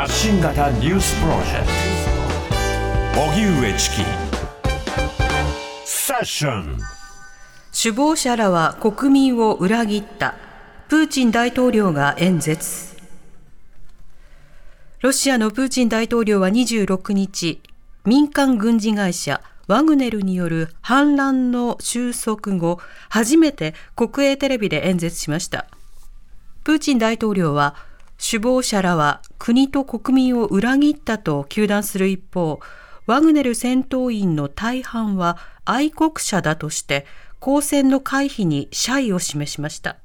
[0.00, 1.66] 発信型ニュースプロジェク
[3.14, 3.20] ト。
[3.20, 3.96] 荻上チキ。
[5.84, 6.78] セッション。
[7.70, 10.36] 首謀者らは国民を裏切った。
[10.88, 12.96] プーチン大統領が演説。
[15.02, 17.60] ロシアのプーチン大統領は26日
[18.06, 22.78] 民間軍事会社ワグネルによる反乱の収束後
[23.10, 25.66] 初めて国営テレビで演説しました。
[26.64, 27.89] プーチン大統領は
[28.20, 32.60] 首謀者らは国と国民を裏切ったと糾弾する一方、
[33.06, 37.06] ワグネル戦闘員の大半は愛国者だとして
[37.40, 39.96] 交戦の回避に謝意を示しました。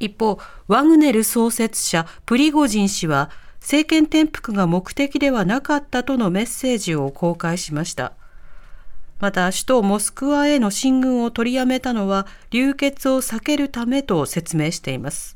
[0.00, 0.38] 一方、
[0.68, 8.14] ワグネル創設者プリゴジン氏は政権転覆が目的ではなかったとのメッセージを公開しました。
[9.20, 15.35] また、首都モスクワへの進軍を取りやめたのは流血を避けるためと説明しています。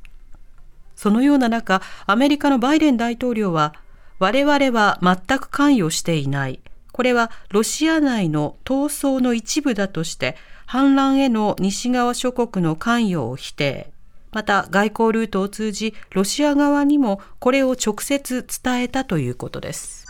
[1.01, 3.73] そのような中、アメリカのバイデン大統領は、
[4.19, 6.61] 我々は全く関与していない。
[6.93, 13.91] これはロシア内の闘争の一部だとして、反乱への西側諸国の関与を否定。
[14.31, 20.05] また外交ルートを通じ、ロシア側にもこれを直接伝えたということです。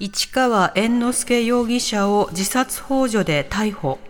[0.00, 4.00] 市川猿之助容疑者を自殺幇助で逮捕。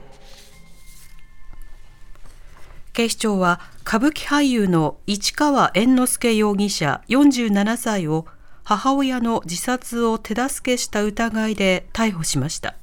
[2.93, 8.27] 警視庁は歌舞伎俳優の市川猿之助容疑者47歳を
[8.65, 12.75] 母親の自殺を手助けした疑いで逮捕しました。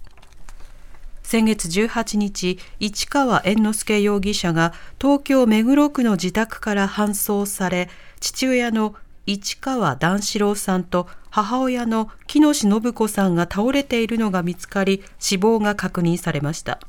[1.21, 7.87] 先月18日、市川猿之助容疑者が東京目黒区の自宅から搬送され、
[8.19, 8.95] 父親の
[9.27, 16.79] 市川段四郎さんと母親の木下信子さんが倒れているのが見つかり、死亡が確認されました。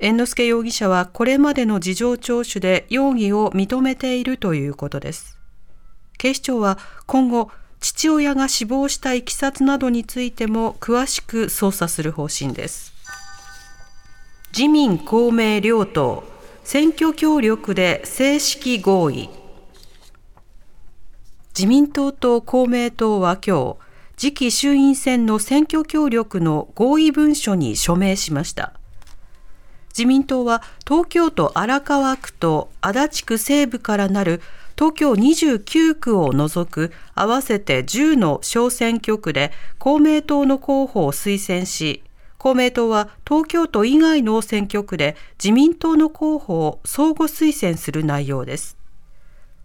[0.00, 5.38] 猿之助容疑者はこれまでの事情聴取で容疑を認めているということです。
[6.18, 12.92] 警視庁は今後、父親が死亡したいきさつなどについても詳しく捜査する方針です。
[14.52, 16.24] 自民公明両党、
[16.64, 19.28] 選挙協力で正式合意。
[21.56, 23.76] 自民党と公明党は今日、
[24.16, 28.77] 次期衆院選の選挙協力の合意文書に署名しました。
[29.98, 34.40] 自民党は東京都荒川区と足立区西部からなる
[34.76, 39.50] 東京29区を除く合わせて10の小選挙区で
[39.80, 42.04] 公明党の候補を推薦し、
[42.36, 48.76] 公明党は東京都以外の選挙区で自民党の候補を相互推薦する内容です。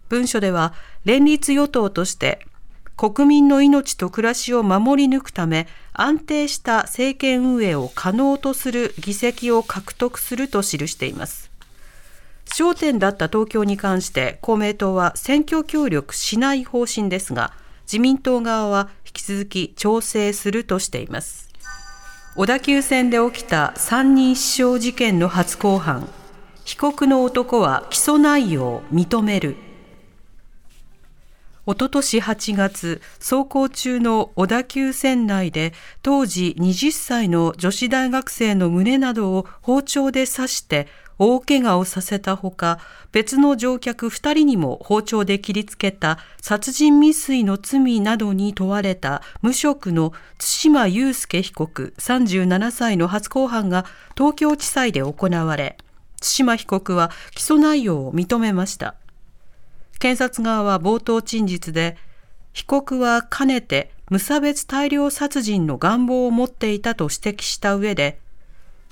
[0.08, 0.74] 文書では
[1.04, 2.44] 連立与党として
[2.96, 11.50] 国民の命と暮らしを守り抜くため安定した政権運営を可能とする議席を獲得すると記しています。
[12.46, 17.52] 焦点だった東京に関して公明党は選挙協力しない方針ですが
[17.86, 21.48] 自民党側は引き続き調整するとしています。
[22.36, 26.08] 小田急線で起きた三人死傷事件の初公判
[26.64, 29.56] 被告の男は起訴内容を認める
[31.66, 40.88] おととし8月、走行中の小田急線内で当時20歳の女子大学生の胸などを包丁で刺して
[41.18, 42.80] 大怪我をさせたほか、
[43.12, 53.86] 別の乗客2人にも包丁で切りつけた殺人未遂の罪などに問われた無職の対馬祐介被告37歳の初公判が
[54.18, 55.78] 東京地裁で行われ、
[56.20, 58.96] 対馬被告は起訴内容を認めました。
[59.98, 61.96] 検察側は冒頭陳述で、
[62.52, 68.18] 被告はかねて無差別大量殺人の願望を持っていたと指摘した上で、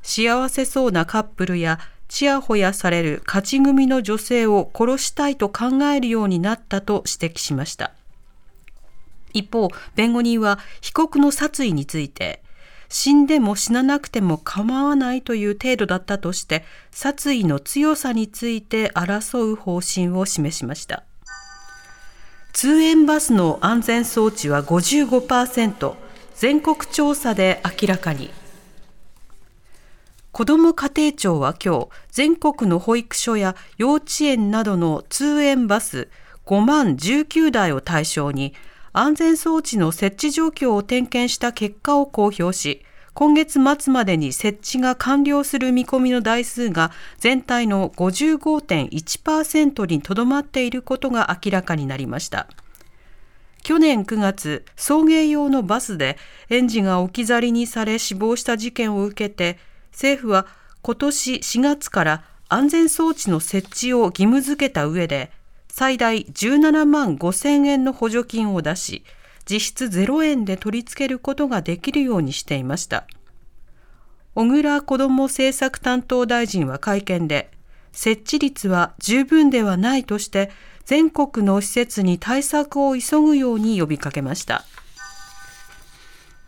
[0.03, 7.93] 幸せそうなカップルやちやほやされる勝ち組の女性を殺したいと考えるようになったと指摘しました。
[9.33, 12.42] 一方、弁護人は被告の殺意について、
[12.93, 21.03] 死んでも死ななくても構わないという程度だったとして、殺意の強さについて争う方針を示しました。
[22.53, 25.95] 通園バスの安全装置は55%、
[26.35, 28.31] 全国調査で明らかに。
[30.31, 36.09] 子ども家庭庁は今日、全国の保育所や幼稚園などの通園バス
[36.45, 38.53] 5万19台を対象に、
[38.95, 42.85] 安全装置の設置状況を点検した結果を公表し、
[43.15, 52.49] 今月末までに設置が完了する見込みの台数が全体の55.1%にとどまっていることが明らかになりました。
[53.63, 56.19] 去年9月、送迎用のバスで
[56.49, 59.59] 園児が置き去りにされ死亡した事件を受けて、
[59.93, 60.47] 政府は
[60.83, 65.31] 今年4月から安全装置の設置を義務付けた上で、
[65.75, 69.05] 最大17万5千円の補助金を出し、
[69.51, 73.07] 実質0円で取り付けることができるようにしていました。
[74.35, 77.51] 小倉子ども政策担当大臣は会見で、
[77.91, 80.51] 設置率は十分ではないとして、
[80.85, 84.67] 全国の施設に対策を急ぐように呼びかけました。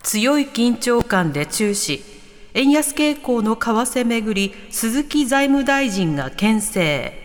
[0.02, 2.04] 強い緊張感で注視、
[2.52, 7.23] 円安傾向の為替めぐり、鈴木財務大臣が牽制。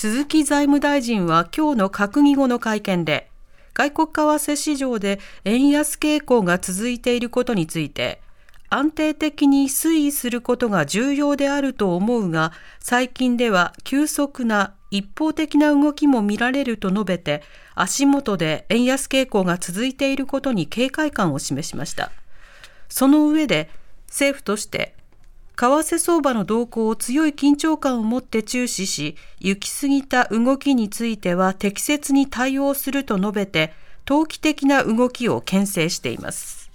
[0.00, 3.32] 鈴木財務大臣は今日の閣議後の会見で、
[3.74, 8.20] 外国為替市場で円安傾向が続いていることについて、
[8.70, 17.42] 安定的に推移することが重要であると思うが、最近では急速な一方的な動きも見られると述べて、
[17.74, 22.12] 足元で円安傾向が続いていることに警戒感を示しました。
[22.88, 23.68] その上で、
[24.06, 24.94] 政府として、
[25.58, 33.74] 為替相場の動向を強い緊張感を持って注視し、行き過ぎた動きについては適切に対応すると述べて、
[34.04, 36.70] 投機的な動きを牽制しています。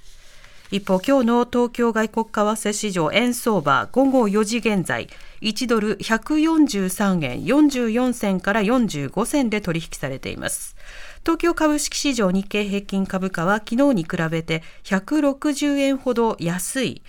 [0.70, 5.08] 一方、今日の東京外国為替市場円相場午後4時現在、
[5.40, 10.76] 1ドル143円44銭から45銭で取引されています。
[11.22, 17.02] 東京株式市場日経平均株価は昨日に比べて160円ほど安い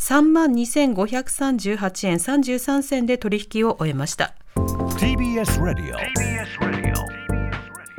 [0.00, 4.34] 3万2538円33銭で取引を終えました。
[4.98, 5.98] TBS ラディオ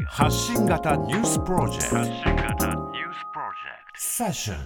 [0.07, 2.65] 発信型ニュースプロジェクト。
[3.95, 4.57] セッション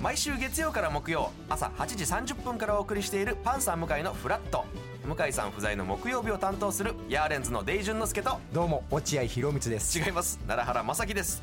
[0.00, 4.64] 毎週月曜から木曜朝8時30分からお送りしているパンサー向井のフラット。
[5.04, 9.98] 向井さん不在の木曜日を担当するヤーレンズのデイジュンの之介とどうも落合博満です。
[9.98, 10.38] 違います。
[10.46, 11.42] 奈良原正樹です